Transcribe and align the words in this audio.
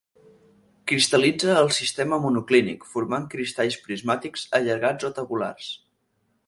Cristal·litza 0.91 1.49
en 1.55 1.59
el 1.65 1.69
sistema 1.79 2.19
monoclínic, 2.23 2.87
formant 2.95 3.29
cristalls 3.35 3.79
prismàtics 3.87 4.49
allargats 4.61 5.11
o 5.11 5.15
tabulars. 5.21 5.71